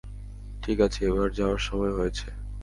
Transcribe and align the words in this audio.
ঠিক 0.63 0.77
আছে, 0.85 0.99
এবার 1.05 1.27
যাওয়ার 1.37 1.61
সময় 1.67 1.93
হয়েছে। 1.97 2.27